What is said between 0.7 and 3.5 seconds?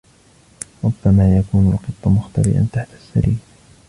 ربما يكون القط مختبئا تحت السرير.